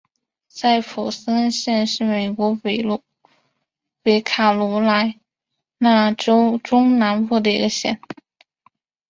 [0.47, 2.55] 桑普森县是美国
[4.01, 5.19] 北卡罗莱
[5.77, 8.01] 纳州中南部的一个县。